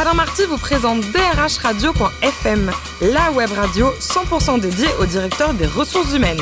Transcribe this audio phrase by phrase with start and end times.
[0.00, 6.38] Alain Marty vous présente drhradio.fm, la web radio 100% dédiée au directeur des ressources humaines.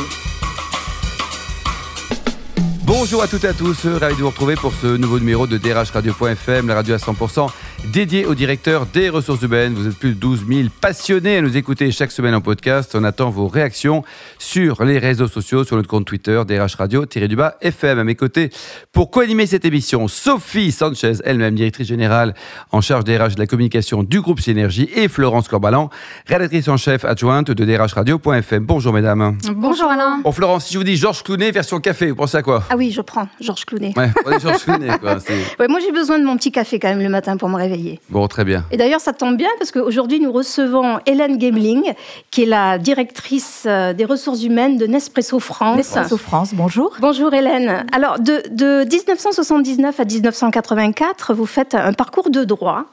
[2.82, 5.56] Bonjour à toutes et à tous, ravi de vous retrouver pour ce nouveau numéro de
[5.56, 7.48] drhradio.fm, la radio à 100%
[7.92, 9.74] dédiée au directeur des ressources humaines.
[9.74, 12.94] Vous êtes plus de 12 000 passionnés à nous écouter chaque semaine en podcast.
[12.94, 14.02] On attend vos réactions
[14.38, 17.98] sur les réseaux sociaux, sur notre compte Twitter, DRH Radio-du-bas FM.
[17.98, 18.50] À mes côtés,
[18.92, 22.34] pour co-animer cette émission, Sophie Sanchez, elle-même directrice générale
[22.72, 25.90] en charge des RH de la communication du groupe Synergie, et Florence Corbalan,
[26.26, 28.64] rédactrice en chef adjointe de drhradio.fm.
[28.64, 29.38] Bonjour mesdames.
[29.54, 30.20] Bonjour Alain.
[30.22, 32.64] Bon Florence, si je vous dis Georges Clounet version café, vous pensez à quoi?
[32.70, 33.92] Ah oui, je prends Georges Clounet.
[33.96, 35.18] Ouais, prenez Georges Clounet quoi.
[35.58, 37.75] Ouais, moi j'ai besoin de mon petit café quand même le matin pour me réveiller.
[38.10, 38.64] Bon, très bien.
[38.70, 41.92] Et d'ailleurs ça tombe bien parce qu'aujourd'hui nous recevons Hélène Gemling,
[42.30, 45.76] qui est la directrice euh, des ressources humaines de Nespresso France.
[45.76, 46.94] Nespresso France, bonjour.
[47.00, 47.84] Bonjour Hélène.
[47.92, 52.84] Alors de, de 1979 à 1984, vous faites un parcours de droit.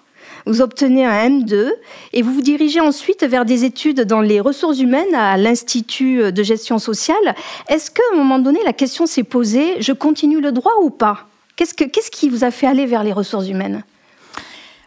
[0.46, 1.70] Vous obtenez un M2
[2.12, 6.44] et vous vous dirigez ensuite vers des études dans les ressources humaines à l'Institut de
[6.44, 7.36] gestion sociale.
[7.70, 11.28] Est-ce qu'à un moment donné, la question s'est posée, je continue le droit ou pas?
[11.56, 13.84] Qu'est-ce que- Qu'est-ce qui vous a fait aller vers les ressources humaines?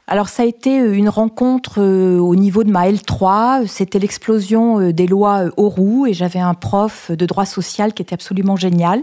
[0.08, 4.78] Alors ça a été euh, une rencontre euh, au niveau de ma L3, c'était l'explosion
[4.80, 9.02] euh, des lois Auroux et j'avais un prof de droit social qui était absolument génial.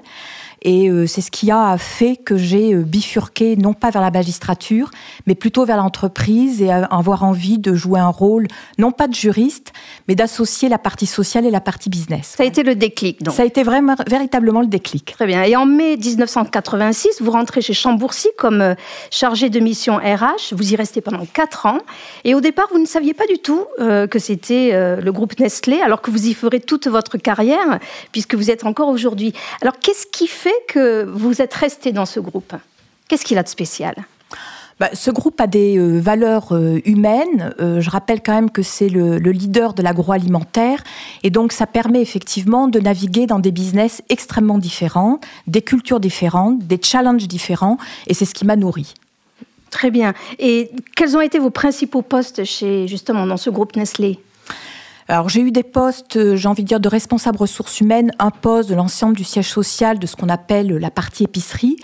[0.64, 4.12] Et euh, c'est ce qui a fait que j'ai euh, bifurqué, non pas vers la
[4.12, 4.90] magistrature,
[5.28, 8.48] mais plutôt vers l'entreprise et à- avoir envie de jouer un rôle,
[8.78, 9.74] non pas de juriste,
[10.08, 12.36] mais d'associer la partie sociale et la partie business.
[12.38, 13.22] Ça a été le déclic.
[13.24, 13.34] Donc.
[13.36, 15.14] Ça a été vraiment, véritablement le déclic.
[15.14, 15.44] Très bien.
[15.44, 18.76] Et en mai 1986, vous rentrez chez Chambourcy comme euh,
[19.12, 20.54] chargé de mission RH.
[20.54, 21.80] Vous y restez pendant quatre ans.
[22.24, 25.38] Et au départ, vous ne saviez pas du tout euh, que c'était euh, le groupe
[25.40, 27.80] Nestlé, alors que vous y ferez toute votre carrière,
[28.12, 29.34] puisque vous êtes encore aujourd'hui.
[29.62, 32.54] Alors, qu'est-ce qui fait que vous êtes resté dans ce groupe
[33.08, 33.96] Qu'est-ce qu'il a de spécial?
[34.80, 37.54] Bah, ce groupe a des euh, valeurs euh, humaines.
[37.60, 40.84] Euh, je rappelle quand même que c'est le, le leader de l'agroalimentaire.
[41.22, 46.60] Et donc, ça permet effectivement de naviguer dans des business extrêmement différents, des cultures différentes,
[46.60, 47.78] des challenges différents.
[48.08, 48.94] Et c'est ce qui m'a nourri.
[49.70, 50.14] Très bien.
[50.40, 54.20] Et quels ont été vos principaux postes chez, justement, dans ce groupe Nestlé?
[55.08, 58.32] Alors, j'ai eu des postes, euh, j'ai envie de dire, de responsable ressources humaines, un
[58.32, 61.78] poste de l'ensemble du siège social de ce qu'on appelle la partie épicerie.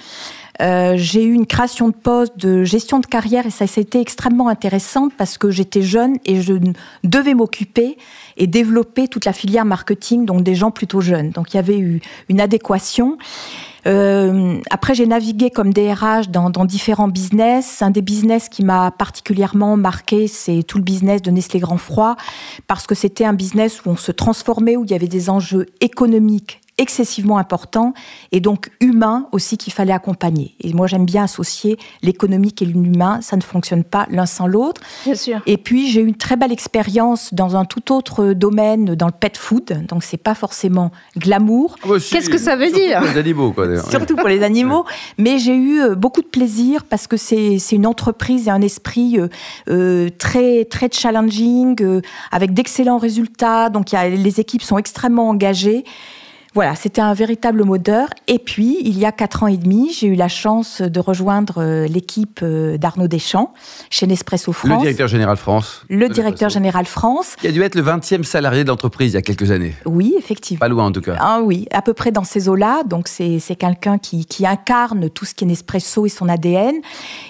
[0.61, 3.81] Euh, j'ai eu une création de poste de gestion de carrière et ça, ça a
[3.81, 6.53] été extrêmement intéressant parce que j'étais jeune et je
[7.03, 7.97] devais m'occuper
[8.37, 11.29] et développer toute la filière marketing, donc des gens plutôt jeunes.
[11.31, 13.17] Donc il y avait eu une adéquation.
[13.87, 17.81] Euh, après, j'ai navigué comme DRH dans, dans différents business.
[17.81, 22.15] Un des business qui m'a particulièrement marqué, c'est tout le business de Nestlé Grand Froid,
[22.67, 25.67] parce que c'était un business où on se transformait, où il y avait des enjeux
[25.79, 27.93] économiques excessivement importants
[28.31, 30.55] et donc humains aussi qu'il fallait accompagner.
[30.61, 33.19] Et moi, j'aime bien associer l'économique et l'humain.
[33.21, 34.81] Ça ne fonctionne pas l'un sans l'autre.
[35.05, 35.39] Bien sûr.
[35.45, 39.11] Et puis j'ai eu une très belle expérience dans un tout autre domaine, dans le
[39.11, 39.85] pet food.
[39.87, 43.07] Donc c'est pas forcément glamour, Ah bah si, Qu'est-ce que ça veut surtout dire pour
[43.09, 43.67] Les animaux, quoi.
[43.67, 43.89] d'ailleurs.
[43.89, 44.85] surtout pour les animaux.
[45.17, 48.61] Mais j'ai eu euh, beaucoup de plaisir parce que c'est c'est une entreprise et un
[48.61, 49.27] esprit euh,
[49.69, 52.01] euh, très très challenging, euh,
[52.31, 53.69] avec d'excellents résultats.
[53.69, 55.83] Donc il y a, les équipes sont extrêmement engagées.
[56.55, 58.09] Voilà, c'était un véritable moteur.
[58.27, 61.61] Et puis, il y a quatre ans et demi, j'ai eu la chance de rejoindre
[61.61, 63.53] euh, l'équipe euh, d'Arnaud Deschamps
[63.91, 64.71] chez Nespresso France.
[64.71, 65.83] Le directeur général France.
[65.89, 66.49] Le directeur Nespresso.
[66.49, 67.35] général France.
[67.39, 69.75] Qui a dû être le 20e salarié de l'entreprise il y a quelques années.
[69.85, 70.59] Oui, effectivement.
[70.59, 71.15] Pas loin en tout cas.
[71.19, 72.83] Ah oui, à peu près dans ces eaux-là.
[72.83, 76.75] Donc c'est c'est quelqu'un qui, qui incarne tout ce qui est Nespresso et son ADN.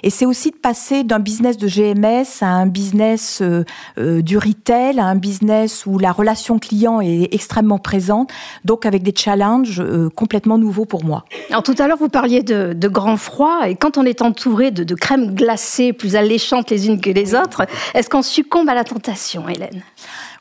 [0.03, 3.65] Et c'est aussi de passer d'un business de GMS à un business euh,
[3.97, 8.31] euh, du retail, à un business où la relation client est extrêmement présente,
[8.63, 11.25] donc avec des challenges euh, complètement nouveaux pour moi.
[11.49, 14.71] Alors tout à l'heure, vous parliez de, de grand froid, et quand on est entouré
[14.71, 18.73] de, de crèmes glacées plus alléchantes les unes que les autres, est-ce qu'on succombe à
[18.73, 19.83] la tentation, Hélène?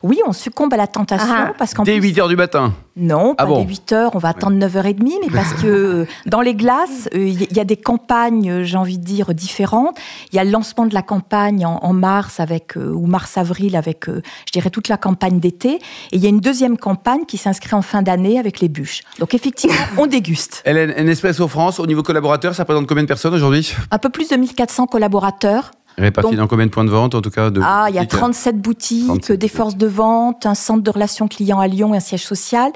[0.01, 1.53] Oui, on succombe à la tentation Ah.
[1.57, 2.73] parce qu'en Dès plus- 8 h du matin.
[2.95, 6.05] Non, pas Ah bon dès 8 heures, on va attendre 9h30, mais parce que euh,
[6.25, 9.97] dans les glaces, euh, il y a des campagnes, euh, j'ai envie de dire, différentes.
[10.31, 13.75] Il y a le lancement de la campagne en, en mars avec, euh, ou mars-avril
[13.75, 15.75] avec, euh, je dirais, toute la campagne d'été.
[15.75, 19.01] Et il y a une deuxième campagne qui s'inscrit en fin d'année avec les bûches.
[19.19, 20.61] Donc effectivement, on déguste.
[20.65, 23.73] Hélène, Nespresso France, au niveau collaborateur, ça représente combien de personnes aujourd'hui?
[23.91, 25.71] Un peu plus de 1400 collaborateurs.
[25.97, 27.97] Répartis Donc- dans combien de points de vente en tout cas de Ah, il y
[27.97, 31.67] a boutiques 37 boutiques, 37 des forces de vente, un centre de relations clients à
[31.67, 32.71] Lyon et un siège social.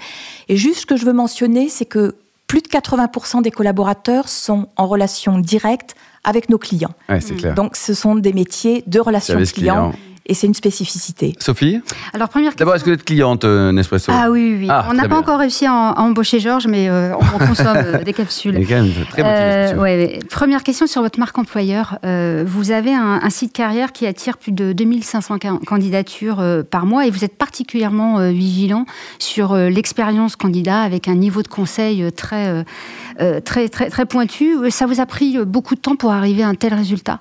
[0.50, 2.16] Et juste ce que je veux mentionner, c'est que
[2.48, 6.94] plus de 80% des collaborateurs sont en relation directe avec nos clients.
[7.10, 7.56] Ouais, c'est clair.
[7.56, 9.92] Donc ce sont des métiers de relations clients.
[9.92, 9.94] client.
[10.26, 11.36] Et c'est une spécificité.
[11.40, 11.82] Sophie
[12.14, 12.64] Alors, première question.
[12.66, 14.68] D'abord, est-ce que vous êtes cliente euh, Nespresso Ah oui, oui, oui.
[14.70, 15.18] Ah, on n'a pas bien.
[15.18, 18.56] encore réussi à, en- à embaucher Georges, mais euh, on, on consomme euh, des capsules.
[18.68, 19.28] Quand même très motivée.
[19.28, 20.20] Euh, ouais.
[20.30, 21.98] Première question sur votre marque employeur.
[22.06, 26.64] Euh, vous avez un, un site carrière qui attire plus de 2500 ca- candidatures euh,
[26.64, 28.86] par mois et vous êtes particulièrement euh, vigilant
[29.20, 32.64] sur euh, l'expérience candidat avec un niveau de conseil euh, très,
[33.42, 34.56] très, très, très pointu.
[34.70, 37.20] Ça vous a pris euh, beaucoup de temps pour arriver à un tel résultat?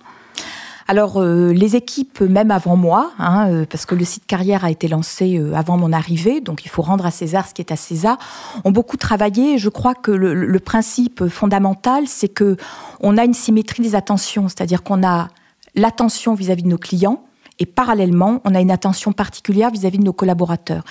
[0.88, 4.70] Alors, euh, les équipes, même avant moi, hein, euh, parce que le site carrière a
[4.70, 7.72] été lancé euh, avant mon arrivée, donc il faut rendre à César ce qui est
[7.72, 8.18] à César,
[8.64, 9.58] ont beaucoup travaillé.
[9.58, 12.56] Je crois que le, le principe fondamental, c'est que
[13.00, 15.28] on a une symétrie des attentions, c'est-à-dire qu'on a
[15.74, 17.24] l'attention vis-à-vis de nos clients
[17.58, 20.84] et parallèlement, on a une attention particulière vis-à-vis de nos collaborateurs.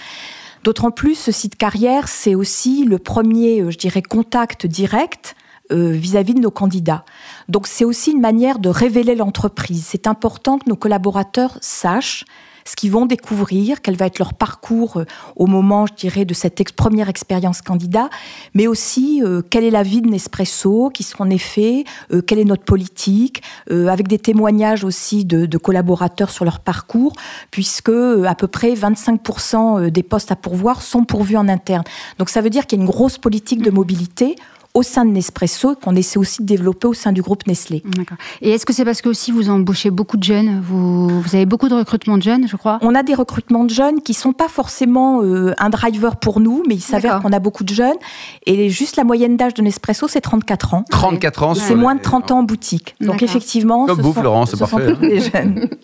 [0.64, 5.36] D'autant plus, ce site carrière, c'est aussi le premier, euh, je dirais, contact direct
[5.71, 7.06] euh, vis-à-vis de nos candidats.
[7.50, 9.85] Donc c'est aussi une manière de révéler l'entreprise.
[9.88, 12.25] C'est important que nos collaborateurs sachent
[12.65, 16.33] ce qu'ils vont découvrir, quel va être leur parcours euh, au moment, je dirais, de
[16.33, 18.09] cette première expérience candidat,
[18.53, 22.39] mais aussi euh, quelle est la vie de Nespresso, qui sont en effet, euh, quelle
[22.39, 27.13] est notre politique, avec des témoignages aussi de, de collaborateurs sur leur parcours,
[27.51, 31.83] puisque à peu près 25% des postes à pourvoir sont pourvus en interne.
[32.18, 34.35] Donc ça veut dire qu'il y a une grosse politique de mobilité
[34.73, 37.83] au sein de Nespresso qu'on essaie aussi de développer au sein du groupe Nestlé.
[37.97, 38.18] D'accord.
[38.41, 41.45] Et est-ce que c'est parce que aussi vous embauchez beaucoup de jeunes vous, vous avez
[41.45, 42.79] beaucoup de recrutement de jeunes, je crois?
[42.81, 46.63] On a des recrutements de jeunes qui sont pas forcément euh, un driver pour nous,
[46.68, 47.97] mais il s'avère qu'on a beaucoup de jeunes.
[48.45, 50.85] Et juste la moyenne d'âge de Nespresso, c'est 34 ans.
[50.89, 51.53] 34 ans.
[51.56, 52.95] C'est moins les- de 30 ans en boutique.
[53.01, 55.68] Donc effectivement, Comme ce vous, sont, Florence, c'est ce sont parfait, tous les jeunes.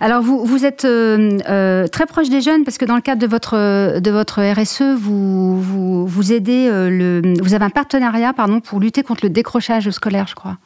[0.00, 3.20] Alors vous, vous êtes euh, euh, très proche des jeunes parce que dans le cadre
[3.20, 8.60] de votre de votre RSE, vous vous, vous aidez euh, vous avez un partenariat pardon
[8.60, 10.56] pour lutter contre le décrochage scolaire, je crois.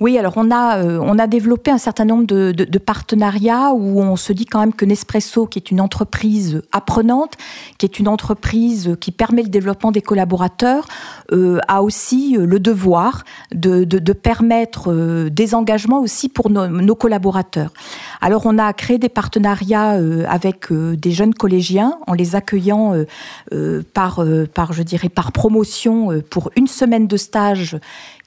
[0.00, 4.14] Oui, alors on a, on a développé un certain nombre de- de partenariats où on
[4.16, 7.32] se dit quand même que Nespresso, qui est une entreprise apprenante,
[7.78, 10.86] qui est une entreprise qui permet le développement des collaborateurs,
[11.32, 16.94] euh, a aussi euh, le devoir de, de- permettre euh, des engagements aussi pour nos,
[16.94, 17.70] collaborateurs.
[18.22, 22.94] Alors on a créé des partenariats avec des jeunes collégiens en les accueillant
[23.94, 24.24] par,
[25.32, 27.78] promotion pour une semaine de stage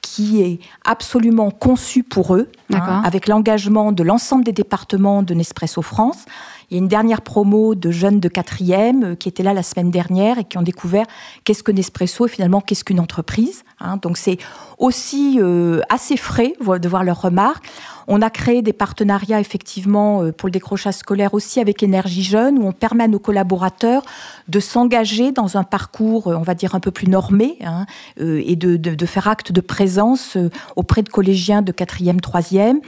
[0.02, 5.82] qui est absolument conçu pour eux, hein, avec l'engagement de l'ensemble des départements de Nespresso
[5.82, 6.26] France.
[6.70, 9.62] Il y a une dernière promo de jeunes de quatrième euh, qui étaient là la
[9.62, 11.06] semaine dernière et qui ont découvert
[11.44, 13.64] qu'est-ce que Nespresso et finalement qu'est-ce qu'une entreprise.
[13.80, 13.98] hein.
[13.98, 14.38] Donc c'est
[14.78, 17.66] aussi euh, assez frais de voir leurs remarques.
[18.08, 22.58] On a créé des partenariats effectivement euh, pour le décrochage scolaire aussi avec Énergie Jeune
[22.58, 24.04] où on permet à nos collaborateurs
[24.48, 27.86] de s'engager dans un parcours, euh, on va dire, un peu plus normé hein,
[28.20, 30.38] euh, et de, de- de faire acte de présence
[30.76, 32.80] auprès de collégiens de quatrième, troisième.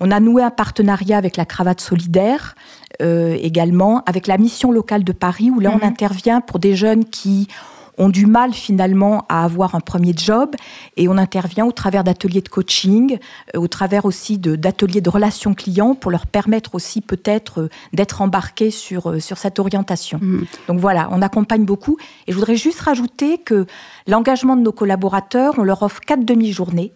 [0.00, 2.54] On a noué un partenariat avec la Cravate Solidaire
[3.00, 5.84] euh, également, avec la mission locale de Paris, où là on Mhm.
[5.84, 7.48] intervient pour des jeunes qui
[7.98, 10.54] ont du mal finalement à avoir un premier job
[10.96, 13.18] et on intervient au travers d'ateliers de coaching,
[13.54, 18.22] euh, au travers aussi d'ateliers de, relations clients pour leur permettre aussi peut-être euh, d'être
[18.22, 20.18] embarqués sur, euh, sur cette orientation.
[20.22, 20.46] Mhm.
[20.68, 21.98] Donc voilà, on accompagne beaucoup.
[22.26, 23.66] Et je voudrais juste rajouter que
[24.06, 26.92] l'engagement de nos collaborateurs, on leur offre quatre demi-journées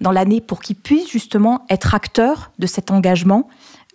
[0.00, 3.48] dans l'année pour qu'ils puissent justement être acteurs de cet engagement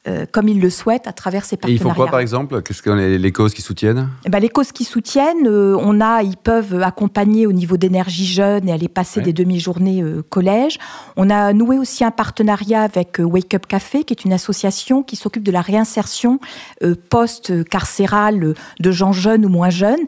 [0.08, 1.94] euh, comme ils le souhaitent à travers ces Et ils partenariats.
[1.94, 2.62] font quoi, par exemple?
[2.62, 4.10] Qu'est-ce que les, les causes qui soutiennent?
[4.26, 8.26] Eh ben, les causes qui soutiennent, euh, on a, ils peuvent accompagner au niveau d'énergie
[8.26, 9.26] jeune et aller passer Ouais.
[9.26, 10.78] des demi-journées euh, collège.
[11.16, 15.04] On a noué aussi un partenariat avec euh, Wake Up Café, qui est une association
[15.04, 16.40] qui s'occupe de la réinsertion
[16.84, 20.00] euh, post-carcérale de gens jeunes ou moins jeunes.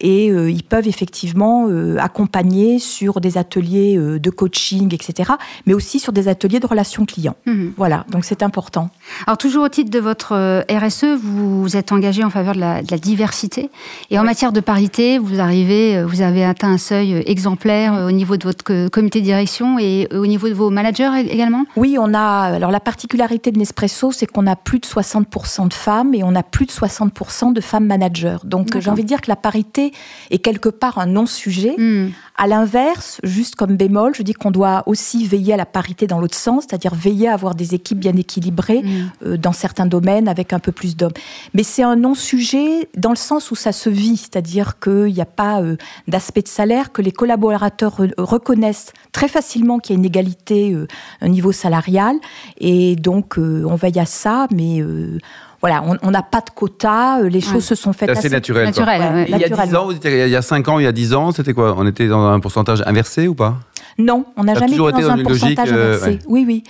[0.00, 5.32] Et euh, ils peuvent effectivement euh, accompagner sur des ateliers euh, de coaching, etc.,
[5.66, 7.36] mais aussi sur des ateliers de relations clients.
[7.46, 7.72] Mhm.
[7.76, 8.90] Voilà, donc c'est important.
[9.26, 12.58] Alors toujours au titre de votre euh, RSE, vous vous êtes engagé en faveur de
[12.60, 13.70] la, de la diversité
[14.10, 18.06] et en matière de parité, vous arrivez, euh, vous avez atteint un seuil euh, exemplaire
[18.08, 21.64] au niveau de votre co- comité de direction et au niveau de vos managers également?
[21.76, 22.54] Oui, on a.
[22.56, 26.34] Alors la particularité de Nespresso, c'est qu'on a plus de 60% de femmes et on
[26.34, 28.38] a plus de 60% de femmes managers.
[28.42, 29.92] Donc j'ai envie de dire que la parité
[30.30, 31.76] est quelque part un non-sujet.
[31.78, 32.08] Hmm.
[32.38, 36.18] À l'inverse, juste comme bémol, je dis qu'on doit aussi veiller à la parité dans
[36.20, 39.10] l'autre sens, c'est-à-dire veiller à avoir des équipes bien équilibrées Mm.
[39.26, 41.12] euh, dans certains domaines avec un peu plus d'hommes.
[41.54, 45.24] Mais c'est un non-sujet dans le sens où ça se vit, c'est-à-dire qu'il n'y a
[45.26, 45.76] pas euh,
[46.08, 50.72] d'aspect de salaire, que les collaborateurs re- reconnaissent très facilement qu'il y a une égalité
[50.72, 50.86] euh,
[51.22, 52.16] au niveau salarial.
[52.58, 55.18] Et donc, euh, on veille à ça, mais euh,
[55.62, 57.60] voilà, on n'a pas de quota, les choses Ouais.
[57.60, 58.66] se sont faites C'est assez assez naturel.
[58.66, 59.80] Ouais, Il y a 10 Naturellement.
[59.80, 61.74] ans, vous étiez- il y a 5 ans, il y a 10 ans, c'était quoi?
[61.78, 63.56] On était dans un pourcentage inversé ou pas?
[63.98, 66.18] Non, on n'a jamais été dans, un pourcentage inversé.
[66.26, 66.64] Oui, oui.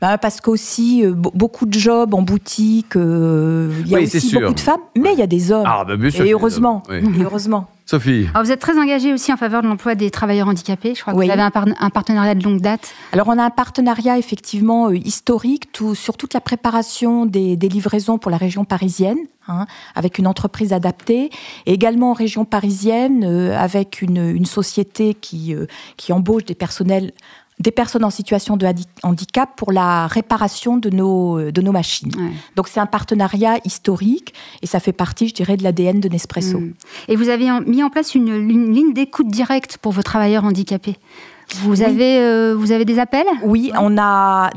[0.00, 4.80] Bah, parce qu'aussi, beaucoup de jobs en boutique, il y a aussi beaucoup de femmes,
[4.96, 5.66] mais il y a des hommes.
[5.66, 6.82] Ah, bah, bien sûr, et heureusement.
[6.90, 7.68] Et heureusement.
[7.88, 8.26] Sophie.
[8.34, 10.94] Alors vous êtes très engagée aussi en faveur de l'emploi des travailleurs handicapés.
[10.94, 12.92] Je crois que vous avez un, partenariat de longue date.
[13.12, 18.18] Alors on a un partenariat effectivement euh, historique tout, sur toute la préparation des, livraisons
[18.18, 19.16] pour la région parisienne.
[19.48, 21.30] Hein, avec une entreprise adaptée,
[21.64, 25.64] et également en région parisienne euh, avec une, société qui, euh,
[25.96, 27.12] qui embauche des personnels
[27.58, 28.66] des personnes en situation de
[29.02, 32.12] handicap pour la réparation de nos, de nos machines.
[32.54, 36.60] Donc c'est un partenariat historique et ça fait partie, je dirais, de l'ADN de Nespresso.
[36.60, 36.74] Mm.
[37.08, 40.98] Et vous avez mis en place une, ligne d'écoute directe pour vos travailleurs handicapés?
[41.62, 43.26] Vous, avez, euh, vous avez des appels?
[43.42, 44.50] Oui, on a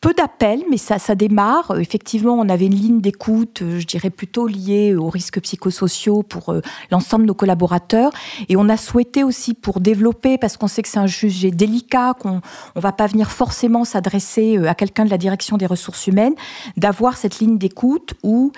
[0.00, 1.70] peu d'appels, mais ça, démarre.
[1.70, 6.22] Euh, effectivement, on avait une ligne d'écoute, euh, je dirais plutôt liée aux risques psychosociaux
[6.22, 6.60] pour euh,
[6.90, 8.12] l'ensemble de nos collaborateurs.
[8.48, 12.14] Et on a souhaité aussi pour développer, parce qu'on sait que c'est un sujet délicat,
[12.14, 12.40] qu'on
[12.76, 16.34] ne va pas venir forcément s'adresser à quelqu'un de la direction des ressources humaines,
[16.76, 18.52] d'avoir cette ligne d'écoute où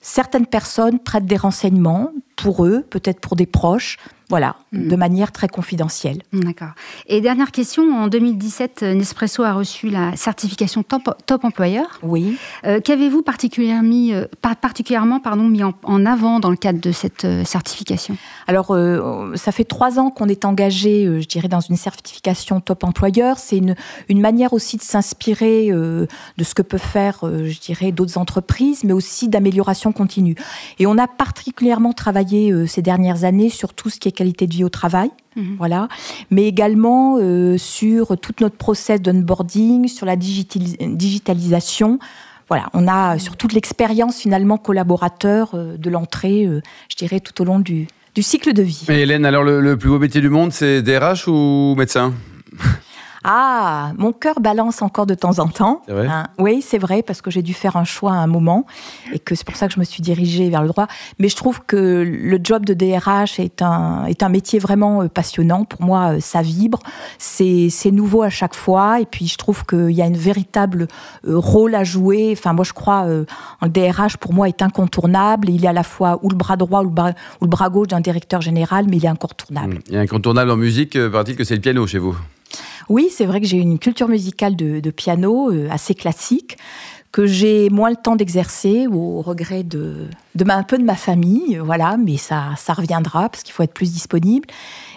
[0.00, 4.88] certaines personnes prêtent des renseignements pour eux, peut-être pour des proches, voilà, hmm.
[4.88, 6.22] de manière très confidentielle.
[6.32, 6.72] D'accord.
[7.06, 12.00] Et dernière question, en 2017, Nespresso a reçu la certification Top, Employeur.
[12.02, 12.36] Oui.
[12.64, 14.24] Euh, qu'avez-vous particulièrement, mis, euh,
[14.60, 18.16] particulièrement pardon, mis en, avant dans le cadre de cette euh, certification?
[18.48, 18.76] Alors,
[19.34, 23.38] ça fait trois ans qu'on est engagé, je dirais, dans une certification Top Employeur.
[23.38, 23.74] C'est une,
[24.08, 28.92] une manière aussi de s'inspirer de ce que peuvent faire, je dirais, d'autres entreprises, mais
[28.92, 30.36] aussi d'amélioration continue.
[30.78, 32.25] Et on a particulièrement travaillé
[32.66, 35.10] ces dernières années sur tout ce qui est qualité de vie au travail.
[35.36, 35.56] Mhm.
[35.58, 35.88] Voilà,
[36.30, 41.98] mais également euh, sur toute notre process d'onboarding, sur la digitalisation.
[42.48, 47.42] Voilà, on a sur toute l'expérience finalement collaborateur euh, de l'entrée, euh, je dirais tout
[47.42, 48.86] au long du, du cycle de vie.
[48.88, 52.14] Et Hélène, alors le, le plus beau métier du monde, c'est DRH ou médecin?
[53.28, 55.82] Ah, mon cœur balance encore de temps en temps.
[55.88, 58.66] Hein, oui, c'est vrai, parce que j'ai dû faire un choix à un moment
[59.12, 60.86] et que c'est pour ça que je me suis dirigée vers le droit.
[61.18, 65.08] Mais je trouve que le job de DRH est un, est un métier vraiment euh,
[65.08, 65.64] passionnant.
[65.64, 66.78] Pour moi, euh, ça vibre.
[67.18, 69.00] C'est nouveau à chaque fois.
[69.00, 70.86] Et puis, je trouve qu'il y a une véritable
[71.26, 72.28] euh, rôle à jouer.
[72.30, 73.08] Enfin, moi, je crois,
[73.60, 75.50] un DRH, pour moi, est incontournable.
[75.50, 77.70] Il est à la fois ou le bras droit ou le bras, ou le bras
[77.70, 79.80] gauche d'un directeur général, mais il est incontournable.
[79.88, 82.16] Il est incontournable en musique, paraît-il que c'est le piano chez vous
[82.88, 86.56] oui, c'est vrai que j'ai une culture musicale de, piano euh, assez classique
[87.12, 91.58] que j'ai moins le temps d'exercer au regret de, de un peu de ma famille,
[91.64, 94.46] voilà, mais ça, ça reviendra parce qu'il faut être plus disponible.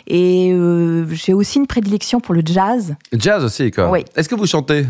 [0.07, 2.95] Et euh, j'ai aussi une prédilection pour le jazz.
[3.13, 3.89] Jazz aussi, quoi.
[3.89, 4.03] Oui.
[4.15, 4.85] Est-ce que vous chantez?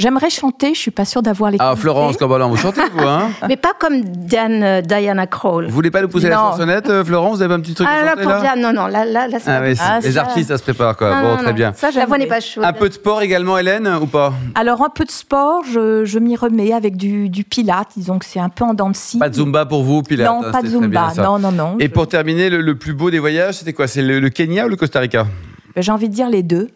[0.00, 3.28] J'aimerais chanter, je suis pas sûre d'avoir les Ah, Florence Cambalin, vous chantez, vous, hein
[3.48, 5.66] Mais pas comme Diane, euh, Diana Kroll.
[5.66, 8.02] Vous voulez pas nous pousser la chansonnette, euh, Florence Vous avez un petit truc Ah,
[8.02, 10.96] là, pour Diane, non, non, là, là, là ah, ah, Les artistes, ça se prépare,
[10.96, 11.20] quoi.
[11.20, 11.74] bon, très bien.
[11.76, 12.64] Ça, la voix n'est pas chaude.
[12.64, 16.18] Un peu de sport également, Hélène, ou pas Alors, un peu de sport, je, je
[16.18, 19.18] m'y remets avec du, du pilate, disons que c'est un peu en dents de scie.
[19.18, 21.76] Pas de zumba pour vous, pilate Non, hein, pas de zumba, non, non, non.
[21.78, 23.86] Et pour terminer, le, plus beau des voyages, c'était quoi?
[23.86, 25.26] C'est le Kenya ou le Costa Rica?
[25.74, 26.68] Ben, J'ai envie de dire les deux.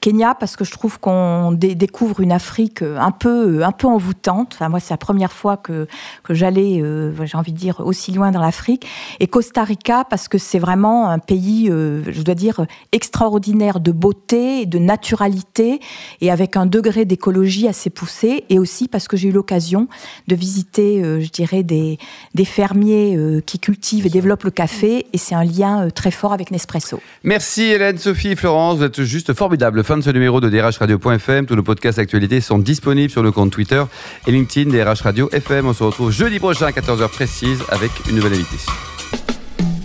[0.00, 4.52] Kenya parce que je trouve qu'on découvre une Afrique un peu un peu envoûtante.
[4.54, 5.86] Enfin, moi, c'est la première fois que
[6.22, 8.86] que j'allais, euh, j'ai envie de dire, aussi loin dans l'Afrique.
[9.20, 13.92] Et Costa Rica parce que c'est vraiment un pays, euh, je dois dire, extraordinaire de
[13.92, 15.80] beauté, de naturalité
[16.20, 18.44] et avec un degré d'écologie assez poussé.
[18.50, 19.88] Et aussi parce que j'ai eu l'occasion
[20.28, 21.98] de visiter, euh, je dirais, des
[22.34, 25.06] des fermiers qui cultivent et développent le café.
[25.12, 27.00] Et c'est un lien très fort avec Nespresso.
[27.24, 31.46] Merci Hélène, Sophie, Florence, vous êtes juste formidables fin de ce numéro de DRH Radio.fm.
[31.46, 33.82] Tous nos podcasts actualités sont disponibles sur le compte Twitter
[34.26, 35.66] et LinkedIn DRH Radio FM.
[35.66, 38.58] On se retrouve jeudi prochain à 14h précise avec une nouvelle invitée.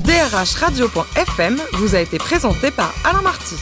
[0.03, 3.55] DRH Radio.fm vous a été présenté par Alain Marty.